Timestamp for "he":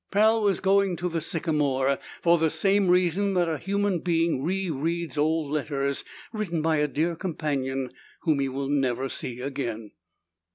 8.39-8.49